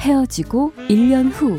헤어지고 0.00 0.72
1년 0.88 1.30
후 1.32 1.58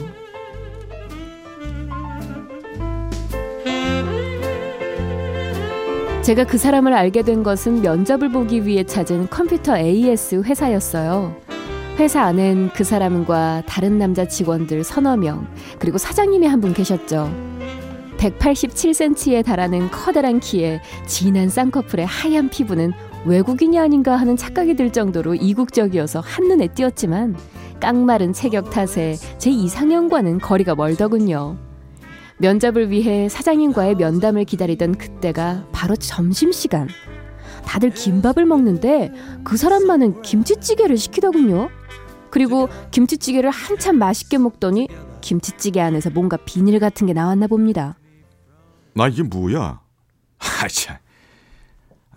제가 6.22 6.44
그 6.44 6.58
사람을 6.58 6.94
알게 6.94 7.24
된 7.24 7.42
것은 7.44 7.82
면접을 7.82 8.30
보기 8.32 8.66
위해 8.66 8.84
찾은 8.84 9.30
컴퓨터 9.30 9.78
AS 9.78 10.44
회사였어요. 10.46 11.36
회사 11.98 12.22
안엔 12.24 12.70
그 12.76 12.84
사람과 12.84 13.64
다른 13.66 13.98
남자 13.98 14.28
직원들 14.28 14.84
서너 14.84 15.18
명, 15.18 15.48
그리고 15.80 15.98
사장님이 15.98 16.46
한 16.48 16.62
분 16.62 16.74
계셨죠. 16.74 17.30
187cm에 18.18 19.44
달하는 19.46 19.90
커다란 19.92 20.40
키에 20.40 20.82
진한 21.08 21.50
쌍꺼풀의 21.50 22.06
하얀 22.06 22.50
피부는 22.50 22.92
외국인이 23.26 23.78
아닌가 23.78 24.16
하는 24.16 24.38
착각이 24.38 24.76
들 24.76 24.92
정도로 24.92 25.36
이국적이어서 25.36 26.22
한눈에 26.22 26.68
띄었지만 26.68 27.36
깡마른 27.80 28.34
체격 28.34 28.70
탓에 28.70 29.16
제 29.38 29.50
이상형과는 29.50 30.40
거리가 30.40 30.76
멀더군요. 30.76 31.58
면접을 32.38 32.90
위해 32.90 33.28
사장님과의 33.28 33.96
면담을 33.96 34.46
기다리던 34.46 34.98
그때가 34.98 35.66
바로 35.72 35.96
점심시간. 35.96 36.88
다들 37.66 37.90
김밥을 37.90 38.46
먹는데 38.46 39.12
그 39.44 39.58
사람만은 39.58 40.22
김치찌개를 40.22 40.98
시키더군요. 40.98 41.70
그리고 42.30 42.70
김치찌개를 42.92 43.50
한참 43.50 43.98
맛있게 43.98 44.38
먹더니 44.38 44.88
김치찌개 45.20 45.82
안에서 45.82 46.10
뭔가 46.10 46.38
비닐 46.38 46.80
같은 46.80 47.08
게 47.08 47.14
나왔나 47.14 47.48
봅니다. 47.48 47.98
나 48.94 49.08
이게 49.10 49.24
뭐야? 49.24 49.82
아참. 50.40 50.96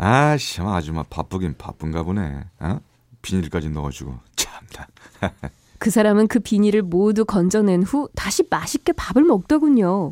아씨, 0.05 0.61
아줌마 0.61 1.05
바쁘긴 1.05 1.55
바쁜가 1.57 2.03
보네. 2.03 2.45
어? 2.59 2.81
비닐까지 3.23 3.71
넣어주고 3.71 4.19
참다. 4.35 4.89
그 5.79 5.91
사람은 5.91 6.27
그 6.27 6.41
비닐을 6.41 6.83
모두 6.83 7.25
건져낸 7.25 7.85
후 7.85 8.09
다시 8.17 8.43
맛있게 8.51 8.93
밥을 8.93 9.23
먹더군요. 9.23 10.11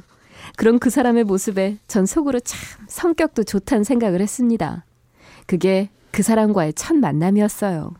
그런 0.56 0.78
그 0.78 0.90
사람의 0.90 1.24
모습에 1.24 1.78
전 1.88 2.06
속으로 2.06 2.38
참 2.38 2.86
성격도 2.88 3.42
좋다는 3.42 3.82
생각을 3.82 4.20
했습니다. 4.20 4.84
그게 5.46 5.90
그 6.12 6.22
사람과의 6.22 6.74
첫 6.74 6.94
만남이었어요. 6.96 7.92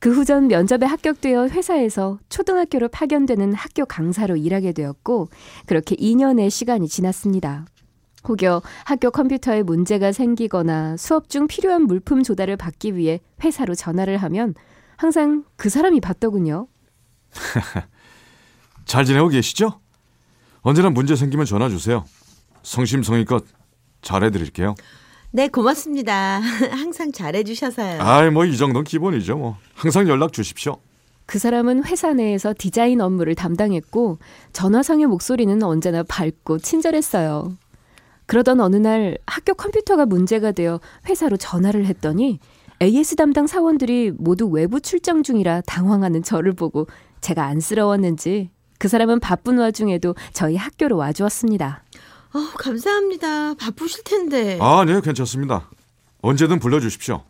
그 0.00 0.10
후 0.10 0.24
전 0.24 0.48
면접에 0.48 0.86
합격되어 0.86 1.48
회사에서 1.48 2.18
초등학교로 2.28 2.88
파견되는 2.88 3.54
학교 3.54 3.86
강사로 3.86 4.36
일하게 4.36 4.72
되었고 4.72 5.28
그렇게 5.66 5.94
2년의 5.94 6.50
시간이 6.50 6.88
지났습니다. 6.88 7.64
혹여 8.26 8.62
학교 8.84 9.10
컴퓨터에 9.10 9.62
문제가 9.62 10.12
생기거나 10.12 10.96
수업 10.96 11.28
중 11.28 11.46
필요한 11.46 11.82
물품 11.82 12.22
조달을 12.22 12.56
받기 12.56 12.96
위해 12.96 13.20
회사로 13.42 13.74
전화를 13.74 14.16
하면 14.18 14.54
항상 14.96 15.44
그 15.56 15.68
사람이 15.68 16.00
받더군요. 16.00 16.66
잘 18.84 19.04
지내고 19.04 19.28
계시죠? 19.28 19.80
언제나 20.62 20.90
문제 20.90 21.16
생기면 21.16 21.46
전화 21.46 21.68
주세요. 21.68 22.04
성심성의껏 22.62 23.44
잘해드릴게요. 24.02 24.74
네, 25.30 25.48
고맙습니다. 25.48 26.40
항상 26.70 27.10
잘해주셔서요. 27.12 28.00
아이, 28.00 28.30
뭐 28.30 28.44
이 28.46 28.56
정도는 28.56 28.84
기본이죠. 28.84 29.36
뭐 29.36 29.56
항상 29.74 30.08
연락 30.08 30.32
주십시오. 30.32 30.76
그 31.26 31.38
사람은 31.38 31.84
회사 31.86 32.12
내에서 32.12 32.54
디자인 32.56 33.00
업무를 33.00 33.34
담당했고 33.34 34.18
전화상의 34.52 35.06
목소리는 35.06 35.60
언제나 35.62 36.02
밝고 36.02 36.58
친절했어요. 36.58 37.56
그러던 38.26 38.60
어느 38.60 38.76
날 38.76 39.18
학교 39.26 39.54
컴퓨터가 39.54 40.06
문제가 40.06 40.52
되어 40.52 40.80
회사로 41.06 41.36
전화를 41.36 41.86
했더니 41.86 42.38
AS 42.82 43.16
담당 43.16 43.46
사원들이 43.46 44.12
모두 44.16 44.46
외부 44.46 44.80
출장 44.80 45.22
중이라 45.22 45.62
당황하는 45.62 46.22
저를 46.22 46.52
보고 46.52 46.86
제가 47.20 47.44
안쓰러웠는지 47.44 48.50
그 48.78 48.88
사람은 48.88 49.20
바쁜 49.20 49.58
와중에도 49.58 50.14
저희 50.32 50.56
학교로 50.56 50.96
와주었습니다. 50.96 51.82
어, 52.34 52.38
감사합니다. 52.58 53.54
바쁘실 53.54 54.02
텐데. 54.04 54.58
아, 54.60 54.84
네, 54.84 55.00
괜찮습니다. 55.00 55.70
언제든 56.20 56.58
불러주십시오. 56.58 57.22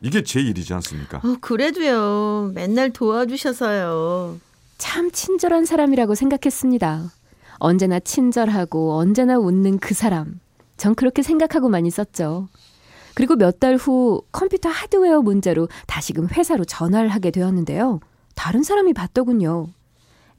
이게 0.00 0.22
제 0.22 0.40
일이지 0.40 0.72
않습니까? 0.74 1.18
어, 1.18 1.36
그래도요. 1.40 2.52
맨날 2.54 2.90
도와주셔서요. 2.90 4.38
참 4.78 5.10
친절한 5.10 5.64
사람이라고 5.64 6.14
생각했습니다. 6.14 7.10
언제나 7.58 7.98
친절하고 8.00 8.94
언제나 8.94 9.38
웃는 9.38 9.78
그 9.78 9.94
사람. 9.94 10.40
전 10.76 10.94
그렇게 10.94 11.22
생각하고만 11.22 11.86
있었죠. 11.86 12.48
그리고 13.14 13.36
몇 13.36 13.60
달 13.60 13.76
후 13.76 14.22
컴퓨터 14.32 14.68
하드웨어 14.68 15.22
문제로 15.22 15.68
다시금 15.86 16.28
회사로 16.30 16.64
전화를 16.64 17.08
하게 17.10 17.30
되었는데요. 17.30 18.00
다른 18.34 18.62
사람이 18.64 18.92
받더군요. 18.92 19.68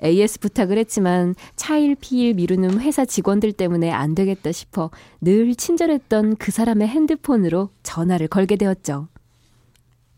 AS 0.03 0.39
부탁을 0.41 0.77
했지만 0.77 1.35
차일 1.55 1.95
피일 1.95 2.33
미루는 2.33 2.81
회사 2.81 3.05
직원들 3.05 3.53
때문에 3.53 3.91
안 3.91 4.13
되겠다 4.13 4.51
싶어 4.51 4.91
늘 5.21 5.55
친절했던 5.55 6.35
그 6.35 6.51
사람의 6.51 6.89
핸드폰으로 6.89 7.69
전화를 7.83 8.27
걸게 8.27 8.57
되었죠. 8.57 9.07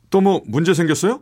또 0.09 0.21
뭐 0.21 0.41
문제 0.47 0.73
생겼어요? 0.73 1.21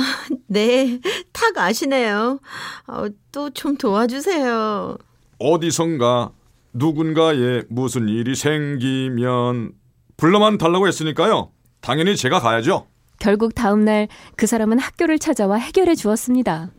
네, 0.46 1.00
탁 1.32 1.56
아시네요. 1.56 2.40
어, 2.86 3.04
또좀 3.32 3.76
도와주세요. 3.76 4.96
어디선가 5.38 6.30
누군가에 6.72 7.62
무슨 7.68 8.08
일이 8.08 8.34
생기면 8.34 9.72
불러만 10.16 10.58
달라고 10.58 10.86
했으니까요. 10.88 11.50
당연히 11.80 12.16
제가 12.16 12.40
가야죠. 12.40 12.86
결국 13.18 13.54
다음날 13.54 14.08
그 14.36 14.46
사람은 14.46 14.78
학교를 14.78 15.18
찾아와 15.18 15.56
해결해 15.56 15.94
주었습니다. 15.94 16.70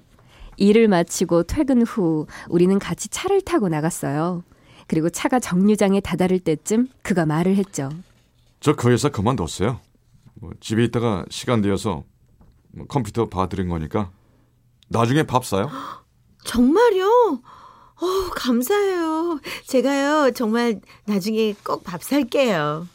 일을 0.58 0.88
마치고 0.88 1.44
퇴근 1.44 1.82
후 1.82 2.28
우리는 2.50 2.78
같이 2.80 3.09
차를 3.09 3.42
타고 3.42 3.68
나갔어요. 3.70 4.44
그리고 4.88 5.09
차가 5.09 5.40
정류장에 5.40 6.02
다다를 6.02 6.40
때쯤 6.40 6.88
그가 7.02 7.26
말을 7.26 7.56
했죠. 7.56 7.90
저 8.59 8.74
그 8.76 8.92
회사 8.92 9.09
그만뒀어요. 9.09 9.80
뭐 10.36 10.52
집에 10.59 10.84
있다가 10.84 11.26
시간 11.30 11.62
되어서 11.62 11.90
뭐 11.94 12.06
컴퓨터 12.88 13.28
봐드린 13.30 13.70
거니까 13.70 14.12
나중에 14.90 15.24
밥 15.24 15.46
사요. 15.46 15.70
정말요? 16.46 17.06
어, 18.02 18.30
감사해요. 18.36 19.40
제가요, 19.68 20.32
정말 20.32 20.82
나중에 21.06 21.54
꼭 21.64 21.84
밥 21.84 22.02
살게요. 22.04 22.88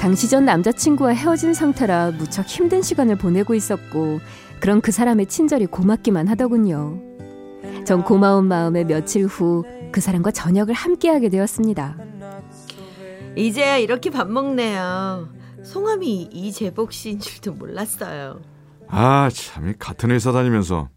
당시 0.00 0.28
전 0.28 0.44
남자친구와 0.44 1.10
헤어진 1.10 1.52
상태라 1.52 2.12
무척 2.12 2.46
힘든 2.46 2.80
시간을 2.82 3.16
보내고 3.16 3.54
있었고 3.54 4.20
그런 4.60 4.80
그 4.80 4.92
사람의 4.92 5.26
친절이 5.26 5.66
고맙기만 5.66 6.28
하더군요. 6.28 7.00
전 7.84 8.04
고마운 8.04 8.46
마음에 8.46 8.84
며칠 8.84 9.26
후 9.26 9.64
그 9.96 10.02
사람과 10.02 10.30
저녁을 10.30 10.74
함께하게 10.74 11.30
되었습니다. 11.30 11.96
이제야 13.34 13.78
이렇게 13.78 14.10
밥 14.10 14.28
먹네요. 14.30 15.26
송함이 15.64 16.28
이재복 16.32 16.92
씨인 16.92 17.18
줄도 17.18 17.52
몰랐어요. 17.54 18.42
아, 18.88 19.30
참, 19.32 19.72
같은 19.78 20.10
회사 20.10 20.32
다니면서 20.32 20.90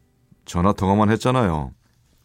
전화 0.44 0.74
통화만 0.74 1.10
했잖아요. 1.12 1.72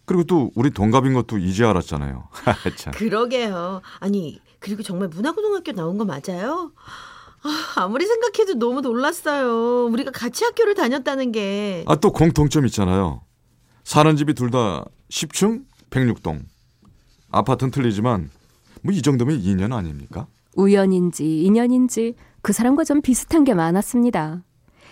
그리고 0.04 0.24
또 0.24 0.50
우리 0.56 0.70
동갑인 0.70 1.14
것도 1.14 1.38
이제 1.38 1.64
알았잖아요. 1.64 2.28
참. 2.76 2.92
그러게요. 2.92 3.80
아니, 4.00 4.40
그리고 4.58 4.82
정말 4.82 5.06
문화고등학교 5.06 5.70
나온 5.70 5.96
거 5.96 6.04
맞아요? 6.04 6.72
아, 7.44 7.82
아무리 7.82 8.04
생각해도 8.04 8.54
너무 8.54 8.80
놀랐어요. 8.80 9.86
우리가 9.86 10.10
같이 10.10 10.42
학교를 10.42 10.74
다녔다는 10.74 11.30
게. 11.30 11.84
아, 11.86 11.94
또 11.94 12.10
공통점 12.10 12.66
있잖아요. 12.66 13.22
사는 13.84 14.16
집이 14.16 14.34
둘 14.34 14.50
다 14.50 14.84
10층 15.12 15.66
106동. 15.90 16.42
아파트는 17.38 17.70
틀리지만 17.70 18.30
뭐 18.82 18.92
이 18.94 19.02
정도면 19.02 19.40
인연 19.40 19.72
아닙니까? 19.72 20.26
우연인지 20.56 21.42
인연인지 21.42 22.14
그 22.42 22.52
사람과 22.52 22.84
좀 22.84 23.00
비슷한 23.02 23.44
게 23.44 23.54
많았습니다. 23.54 24.42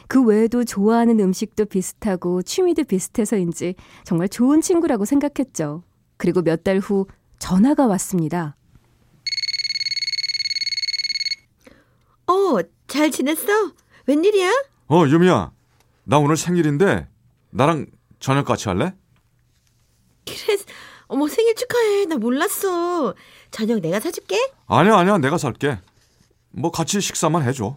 그 0.09 0.23
외에도 0.25 0.65
좋아하는 0.65 1.21
음식도 1.21 1.67
비슷하고 1.67 2.43
취미도 2.43 2.85
비슷해서인지 2.85 3.75
정말 4.05 4.29
좋은 4.29 4.61
친구라고 4.61 5.05
생각했죠. 5.05 5.83
그리고 6.17 6.43
몇 6.43 6.65
달 6.65 6.79
후 6.81 7.07
전화가 7.39 7.87
왔습니다. 7.87 8.57
어, 12.27 12.59
잘 12.87 13.11
지냈어? 13.11 13.73
웬일이야? 14.07 14.51
어, 14.89 15.05
유미야. 15.07 15.53
나 16.05 16.19
오늘 16.19 16.37
생일인데 16.37 17.09
나랑 17.51 17.87
저녁 18.19 18.45
같이 18.47 18.69
할래? 18.69 18.95
그래, 20.25 20.57
어머 21.13 21.29
생일 21.29 21.55
축하해. 21.55 22.07
나 22.07 22.17
몰랐어. 22.17 23.15
저녁 23.51 23.81
내가 23.81 24.01
사줄게. 24.01 24.37
아니야, 24.67 24.97
아니야. 24.97 25.19
내가 25.19 25.37
살게. 25.37 25.79
뭐 26.51 26.71
같이 26.71 27.01
식사만 27.03 27.43
해줘. 27.43 27.77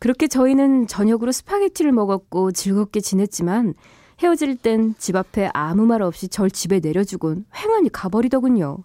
그렇게 0.00 0.26
저희는 0.26 0.88
저녁으로 0.88 1.30
스파게티를 1.30 1.92
먹었고 1.92 2.50
즐겁게 2.52 3.00
지냈지만 3.00 3.74
헤어질 4.22 4.56
땐 4.56 4.94
집 4.98 5.14
앞에 5.16 5.50
아무 5.54 5.86
말 5.86 6.02
없이 6.02 6.28
절 6.28 6.50
집에 6.50 6.80
내려주곤 6.80 7.46
횡하니 7.56 7.90
가버리더군요. 7.90 8.78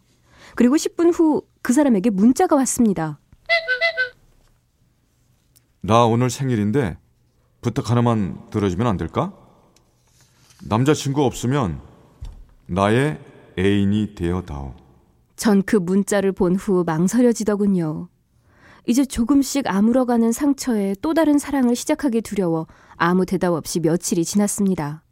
그리고 0.55 0.75
10분 0.75 1.11
후 1.13 1.43
그 1.61 1.73
사람에게 1.73 2.09
문자가 2.09 2.55
왔습니다. 2.55 3.19
나 5.81 6.05
오늘 6.05 6.29
생일인데 6.29 6.97
부탁 7.61 7.89
하나만 7.91 8.49
들어주면 8.49 8.87
안 8.87 8.97
될까? 8.97 9.33
남자친구 10.63 11.23
없으면 11.23 11.81
나의 12.67 13.19
애인이 13.57 14.15
되어다오. 14.15 14.75
전 15.35 15.61
그 15.63 15.77
문자를 15.77 16.31
본 16.33 16.55
후 16.55 16.83
망설여지더군요. 16.85 18.09
이제 18.85 19.05
조금씩 19.05 19.67
아물어가는 19.67 20.31
상처에 20.31 20.95
또 21.01 21.13
다른 21.13 21.37
사랑을 21.37 21.75
시작하기 21.75 22.21
두려워 22.21 22.67
아무 22.95 23.25
대답 23.25 23.53
없이 23.53 23.79
며칠이 23.79 24.25
지났습니다. 24.25 25.03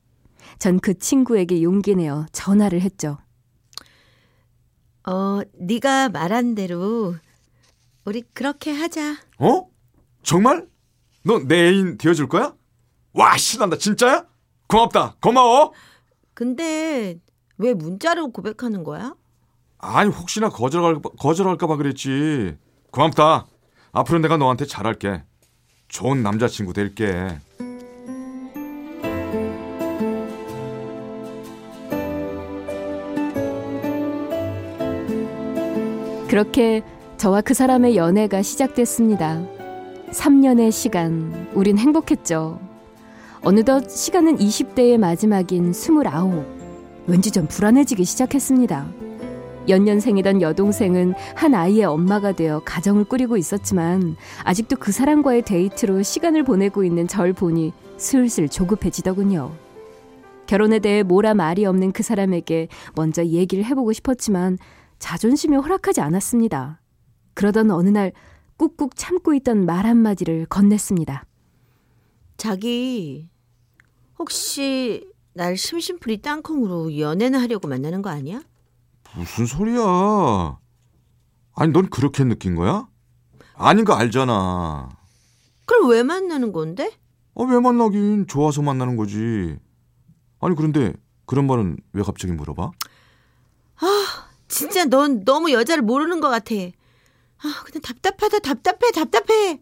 전 0.60 0.80
그 0.80 0.98
친구에게 0.98 1.62
용기 1.62 1.96
내어 1.96 2.26
전화를 2.32 2.82
했죠. 2.82 3.18
어, 5.08 5.40
네가 5.58 6.10
말한 6.10 6.56
대로 6.56 7.16
우리 8.06 8.22
그렇게 8.34 8.72
하자. 8.72 9.18
어? 9.40 9.68
정말? 10.24 10.68
너 11.24 11.40
내 11.40 11.70
애인 11.70 11.98
되어줄 11.98 12.28
거야? 12.28 12.54
와, 13.14 13.38
신난다. 13.38 13.78
진짜야? 13.78 14.26
고맙다. 14.68 15.16
고마워. 15.22 15.74
근데 16.34 17.20
왜 17.58 17.74
문자로 17.74 18.32
고백하는 18.32 18.84
거야? 18.84 19.16
아니, 19.80 20.10
혹시나 20.10 20.50
거절할, 20.50 21.02
거절할까봐 21.20 21.78
그랬지. 21.78 22.58
고맙다. 22.92 23.48
앞으로 23.92 24.20
내가 24.20 24.38
너한테 24.38 24.66
잘할게. 24.66 25.24
좋은 25.88 26.22
남자친구 26.24 26.74
될게. 26.74 27.40
그렇게 36.28 36.84
저와 37.18 37.42
그 37.42 37.54
사람의 37.54 37.96
연애가 37.96 38.42
시작됐습니다. 38.42 39.42
3년의 40.12 40.72
시간, 40.72 41.50
우린 41.54 41.78
행복했죠. 41.78 42.60
어느덧 43.42 43.90
시간은 43.90 44.38
20대의 44.38 44.98
마지막인 44.98 45.72
29. 45.72 46.57
왠지 47.08 47.32
좀 47.32 47.48
불안해지기 47.48 48.04
시작했습니다. 48.04 48.86
연년생이던 49.70 50.42
여동생은 50.42 51.14
한 51.36 51.54
아이의 51.56 51.86
엄마가 51.86 52.34
되어 52.34 52.62
가정을 52.64 53.06
꾸리고 53.06 53.38
있었지만 53.38 54.16
아직도 54.44 54.76
그 54.78 54.92
사람과의 54.92 55.44
데이트로 55.44 56.04
시간을 56.04 56.44
보내고 56.44 56.84
있는 56.84 57.08
절 57.08 57.34
보니 57.34 57.74
슬슬 57.98 58.50
조급해지더군요. 58.50 59.54
결혼에 60.48 60.80
대해 60.80 61.04
뭐라 61.04 61.34
말이 61.34 61.66
없는 61.66 61.92
그 61.92 62.04
사람에게 62.04 62.68
먼저 62.96 63.26
얘기를 63.26 63.66
해보고 63.66 63.94
싶었지만 63.94 64.58
자존심이 65.00 65.56
허락하지 65.56 66.02
않았습니다. 66.02 66.82
그러던 67.34 67.72
어느 67.72 67.90
날 67.90 68.12
꾹꾹 68.58 68.90
참고 68.96 69.34
있던 69.34 69.66
말 69.66 69.86
한마디를 69.86 70.46
건넸습니다. 70.48 71.22
자기 72.38 73.30
혹시 74.18 75.06
날 75.38 75.56
심심풀이 75.56 76.24
땅콩으로 76.24 76.98
연애는 76.98 77.40
하려고 77.40 77.68
만나는 77.68 78.02
거 78.02 78.10
아니야? 78.10 78.42
무슨 79.16 79.46
소리야? 79.46 80.58
아니, 81.56 81.72
넌 81.72 81.90
그렇게 81.92 82.24
느낀 82.24 82.56
거야? 82.56 82.88
아닌 83.54 83.86
거 83.86 83.94
알잖아. 83.94 84.90
그럼 85.66 85.92
왜 85.92 86.02
만나는 86.02 86.52
건데? 86.52 86.92
어, 87.36 87.44
왜 87.44 87.60
만나긴 87.60 88.26
좋아서 88.26 88.64
만나는 88.64 88.98
거지. 88.98 89.58
아니, 90.40 90.56
그런데 90.56 90.94
그런 91.28 91.46
말은 91.46 91.78
왜 91.94 92.02
갑자기 92.02 92.34
물어봐? 92.34 92.72
진짜 94.48 94.86
넌 94.86 95.24
너무 95.24 95.52
여자를 95.52 95.84
모르는 95.84 96.20
것 96.20 96.30
같아. 96.30 96.56
아, 96.56 97.64
그냥 97.64 97.82
답답하다, 97.84 98.40
답답해, 98.40 98.92
답답해. 98.92 99.60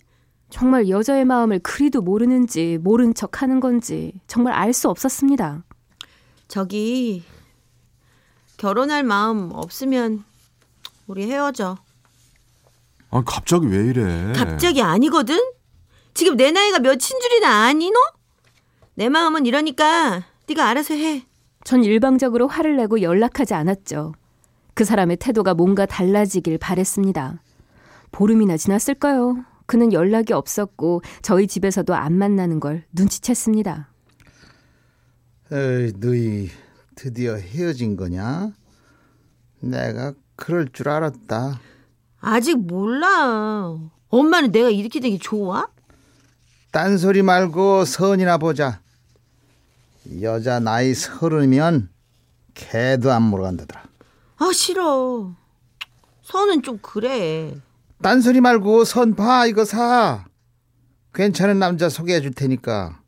정말 0.49 0.87
여자의 0.87 1.25
마음을 1.25 1.59
그리도 1.59 2.01
모르는지 2.01 2.77
모른 2.81 3.13
척 3.13 3.41
하는 3.41 3.59
건지 3.59 4.13
정말 4.25 4.53
알 4.53 4.71
수 4.71 4.87
없었습니다. 4.89 5.64
저기 6.47 7.23
결혼할 8.57 9.03
마음 9.03 9.51
없으면 9.53 10.23
우리 11.07 11.29
헤어져. 11.29 11.77
아, 13.11 13.23
갑자기 13.25 13.67
왜 13.67 13.85
이래? 13.85 14.33
갑자기 14.33 14.81
아니거든? 14.81 15.39
지금 16.13 16.37
내 16.37 16.51
나이가 16.51 16.79
몇인 16.79 16.97
줄이나 16.99 17.65
아니 17.65 17.91
너? 17.91 17.99
내 18.95 19.09
마음은 19.09 19.45
이러니까 19.45 20.23
네가 20.47 20.67
알아서 20.67 20.93
해. 20.93 21.25
전 21.63 21.83
일방적으로 21.83 22.47
화를 22.47 22.77
내고 22.77 23.01
연락하지 23.01 23.53
않았죠. 23.53 24.13
그 24.73 24.85
사람의 24.85 25.17
태도가 25.17 25.53
뭔가 25.53 25.85
달라지길 25.85 26.57
바랬습니다. 26.57 27.41
보름이나 28.11 28.55
지났을까요? 28.57 29.43
그는 29.65 29.91
연락이 29.93 30.31
없었고 30.31 31.01
저희 31.21 31.47
집에서도 31.47 31.93
안 31.95 32.13
만나는 32.13 32.59
걸 32.59 32.83
눈치챘습니다. 32.95 33.85
에이, 35.51 35.93
너희 35.99 36.49
드디어 36.95 37.35
헤어진 37.35 37.95
거냐? 37.95 38.51
내가 39.59 40.13
그럴 40.35 40.67
줄 40.71 40.89
알았다. 40.89 41.59
아직 42.19 42.57
몰라. 42.57 43.77
엄마는 44.09 44.51
내가 44.51 44.69
이렇게 44.69 44.99
되기 44.99 45.19
좋아? 45.19 45.67
딴소리 46.71 47.21
말고 47.21 47.85
선이나 47.85 48.37
보자. 48.37 48.81
여자 50.21 50.59
나이 50.59 50.93
서른이면 50.93 51.89
개도 52.53 53.11
안 53.11 53.23
물어간다더라. 53.23 53.83
아 54.37 54.51
싫어. 54.53 55.33
선은 56.23 56.63
좀 56.63 56.79
그래. 56.81 57.55
딴소리 58.01 58.41
말고 58.41 58.83
선 58.83 59.15
봐 59.15 59.45
이거 59.45 59.63
사. 59.63 60.25
괜찮은 61.13 61.59
남자 61.59 61.87
소개해 61.87 62.21
줄 62.21 62.33
테니까. 62.33 62.99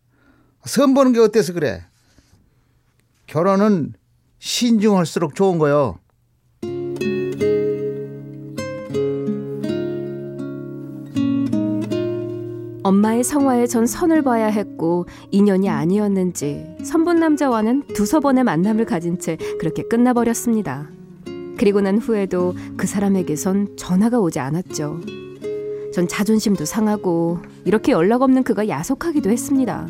선 0.66 0.94
보는 0.94 1.14
게 1.14 1.20
어때서 1.20 1.54
그래? 1.54 1.86
결혼은 3.28 3.94
신중할수록 4.40 5.36
좋은 5.36 5.60
거요. 5.60 6.00
엄마의 12.84 13.26
성화에 13.26 13.68
전 13.68 13.86
선을 13.86 14.22
봐야 14.22 14.48
했고 14.48 15.08
인연이 15.30 15.70
아니었는지 15.70 16.78
선본 16.86 17.20
남자와는 17.20 17.88
두서 17.88 18.22
번의 18.22 18.46
만남을 18.46 18.86
가진 18.86 19.20
채 19.20 19.36
그렇게 19.60 19.84
끝나버렸습니다. 19.84 20.90
그리고 21.58 21.82
난 21.82 21.98
후에도 21.98 22.56
그 22.78 22.88
사람에게선 22.88 23.76
전화가 23.76 24.20
오지 24.20 24.40
않았죠. 24.40 25.02
전 25.94 26.08
자존심도 26.08 26.64
상하고 26.64 27.40
이렇게 27.66 27.92
연락 27.92 28.22
없는 28.22 28.44
그가 28.44 28.70
야속하기도 28.70 29.30
했습니다. 29.32 29.88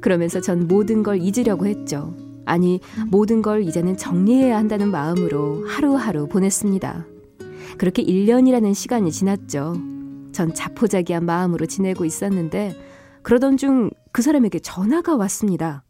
그러면서 0.00 0.40
전 0.40 0.66
모든 0.66 1.02
걸 1.02 1.20
잊으려고 1.20 1.66
했죠. 1.66 2.14
아니, 2.46 2.80
모든 3.08 3.42
걸 3.42 3.62
이제는 3.64 3.96
정리해야 3.98 4.56
한다는 4.56 4.90
마음으로 4.90 5.68
하루하루 5.68 6.26
보냈습니다. 6.28 7.04
그렇게 7.76 8.02
1년이라는 8.02 8.72
시간이 8.74 9.12
지났죠. 9.12 9.74
전 10.32 10.54
자포자기한 10.54 11.26
마음으로 11.26 11.66
지내고 11.66 12.04
있었는데 12.06 12.74
그러던 13.22 13.56
중 13.58 13.90
그 14.12 14.22
사람에게 14.22 14.60
전화가 14.60 15.14
왔습니다. 15.16 15.84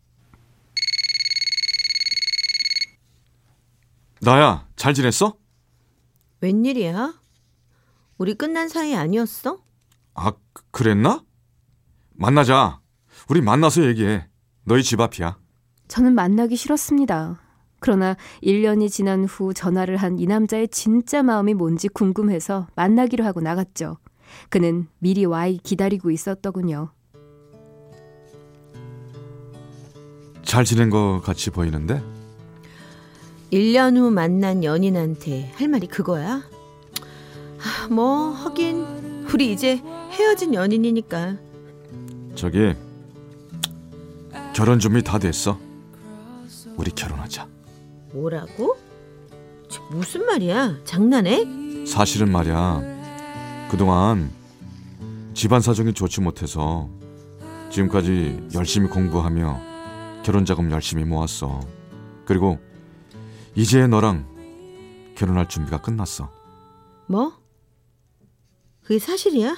나야, 4.21 4.67
잘 4.75 4.95
지냈어? 4.95 5.37
웬일이야? 6.41 7.15
우리 8.19 8.35
끝난 8.35 8.69
사이 8.69 8.97
아니었어? 8.97 9.63
아, 10.15 10.33
그- 10.53 10.63
그랬나? 10.73 11.23
만나자. 12.15 12.81
우리 13.29 13.41
만나서 13.41 13.85
얘기해. 13.87 14.27
너희 14.65 14.83
집 14.83 15.01
앞이야. 15.01 15.39
저는 15.89 16.15
만나기 16.15 16.57
싫었습니다. 16.57 17.41
그러나 17.81 18.17
1년이 18.43 18.91
지난 18.91 19.25
후 19.25 19.53
전화를 19.55 19.97
한 19.99 20.19
이 20.19 20.27
남자의 20.27 20.69
진짜 20.69 21.23
마음이 21.23 21.55
뭔지 21.55 21.89
궁금해서 21.89 22.67
만나기로 22.75 23.25
하고 23.25 23.41
나갔죠. 23.41 23.99
그는 24.49 24.89
미리 24.99 25.25
와 25.25 25.47
기다리고 25.63 26.11
있었더군요. 26.11 26.91
잘 30.43 30.65
지낸 30.65 30.91
것 30.91 31.21
같이 31.23 31.51
보이는데? 31.51 32.03
1년 33.53 33.97
후 33.97 34.11
만난 34.11 34.65
연인한테 34.65 35.53
할 35.57 35.69
말이 35.69 35.87
그거야? 35.87 36.43
아, 37.61 37.89
뭐 37.89 38.31
하긴 38.31 39.27
우리 39.33 39.53
이제 39.53 39.81
헤어진 40.11 40.55
연인이니까. 40.55 41.37
저기 42.35 42.75
결혼 44.55 44.79
준비 44.79 45.03
다 45.03 45.19
됐어. 45.19 45.59
우리 46.77 46.91
결혼하자. 46.91 47.49
뭐라고? 48.13 48.77
저 49.69 49.83
무슨 49.91 50.27
말이야? 50.27 50.85
장난해? 50.85 51.45
사실은 51.87 52.31
말이야. 52.31 53.67
그동안 53.71 54.31
집안 55.35 55.61
사정이 55.61 55.93
좋지 55.93 56.21
못해서 56.21 56.89
지금까지 57.71 58.49
열심히 58.55 58.89
공부하며 58.89 59.61
결혼 60.23 60.45
자금 60.45 60.71
열심히 60.71 61.05
모았어. 61.05 61.61
그리고 62.25 62.59
이제 63.55 63.87
너랑 63.87 64.27
결혼할 65.17 65.49
준비가 65.49 65.81
끝났어. 65.81 66.31
뭐? 67.07 67.33
그게 68.83 68.99
사실이야? 68.99 69.57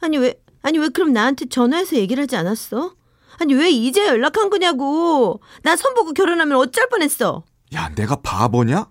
아니 0.00 0.18
왜 0.18 0.34
아니 0.62 0.78
왜 0.78 0.88
그럼 0.88 1.12
나한테 1.12 1.46
전화해서 1.46 1.96
얘기를 1.96 2.22
하지 2.22 2.36
않았어? 2.36 2.94
아니 3.38 3.54
왜 3.54 3.70
이제 3.70 4.06
연락한 4.06 4.50
거냐고. 4.50 5.40
나 5.62 5.76
선보고 5.76 6.12
결혼하면 6.12 6.56
어쩔 6.58 6.88
뻔했어. 6.88 7.44
야, 7.74 7.88
내가 7.94 8.16
바보냐? 8.16 8.88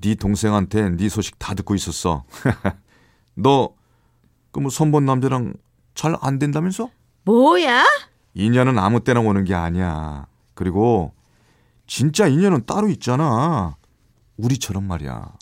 네 0.00 0.14
동생한테 0.14 0.90
네 0.90 1.08
소식 1.08 1.38
다 1.38 1.54
듣고 1.54 1.74
있었어. 1.74 2.24
너 3.36 3.74
그 4.52 4.60
뭐 4.60 4.70
선본 4.70 5.04
남자랑 5.04 5.54
잘 5.94 6.16
안 6.20 6.38
된다면서? 6.38 6.90
뭐야? 7.24 7.84
인연은 8.34 8.78
아무 8.78 9.02
때나 9.02 9.18
오는 9.20 9.42
게 9.44 9.52
아니야. 9.54 10.26
그리고 10.54 11.12
진짜 11.88 12.26
인연은 12.28 12.64
따로 12.66 12.88
있잖아. 12.88 13.76
우리처럼 14.36 14.84
말이야. 14.84 15.32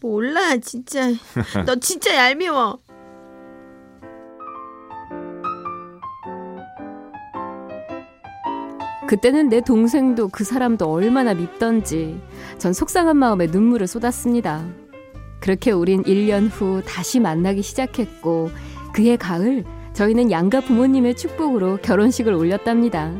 몰라 0.00 0.56
진짜. 0.58 1.08
너 1.66 1.76
진짜 1.76 2.14
얄미워. 2.16 2.78
그때는 9.06 9.48
내 9.48 9.60
동생도 9.60 10.28
그 10.28 10.42
사람도 10.44 10.90
얼마나 10.90 11.32
밉던지 11.34 12.20
전 12.58 12.72
속상한 12.72 13.16
마음에 13.16 13.46
눈물을 13.46 13.86
쏟았습니다. 13.86 14.66
그렇게 15.40 15.70
우린 15.70 16.02
1년 16.02 16.48
후 16.50 16.82
다시 16.84 17.20
만나기 17.20 17.62
시작했고 17.62 18.50
그해 18.92 19.16
가을 19.16 19.64
저희는 19.92 20.30
양가 20.30 20.60
부모님의 20.62 21.16
축복으로 21.16 21.78
결혼식을 21.82 22.32
올렸답니다. 22.32 23.12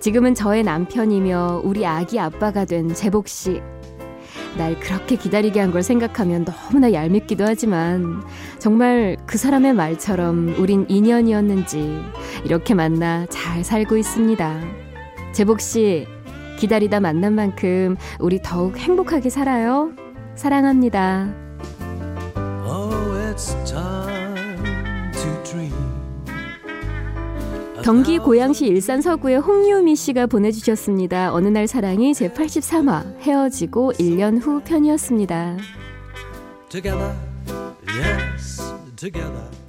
지금은 0.00 0.34
저의 0.34 0.62
남편이며 0.62 1.62
우리 1.64 1.86
아기 1.86 2.20
아빠가 2.20 2.64
된 2.64 2.92
재복 2.94 3.28
씨. 3.28 3.60
날 4.56 4.78
그렇게 4.80 5.16
기다리게 5.16 5.60
한 5.60 5.72
걸 5.72 5.82
생각하면 5.82 6.44
너무나 6.44 6.92
얄밉기도 6.92 7.44
하지만 7.46 8.22
정말 8.58 9.16
그 9.26 9.38
사람의 9.38 9.74
말처럼 9.74 10.54
우린 10.58 10.84
인연이었는지 10.88 12.00
이렇게 12.44 12.74
만나 12.74 13.26
잘 13.26 13.64
살고 13.64 13.96
있습니다. 13.96 14.77
재복 15.38 15.60
씨, 15.60 16.04
기다리다 16.58 16.98
만난 16.98 17.32
만큼 17.32 17.96
우리 18.18 18.42
더욱 18.42 18.76
행복하게 18.76 19.30
살아요. 19.30 19.92
사랑합니다. 20.34 21.32
경기 27.84 28.18
고양시 28.18 28.66
일산 28.66 29.00
서구의 29.00 29.36
홍유미 29.36 29.94
씨가 29.94 30.26
보내주셨습니다. 30.26 31.32
어느 31.32 31.46
날 31.46 31.68
사랑이 31.68 32.14
제 32.14 32.28
83화 32.28 33.20
헤어지고 33.20 33.92
1년 33.92 34.44
후 34.44 34.60
편이었습니다. 34.64 35.56
Together, 36.68 37.14
yes, 37.86 38.74
together. 38.96 39.67